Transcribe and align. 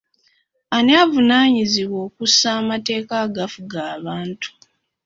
Ani 0.75 0.93
avunaanyizibwa 1.01 1.99
okussa 2.07 2.47
amateeka 2.61 3.13
agafuga 3.25 3.79
abantu? 3.95 4.47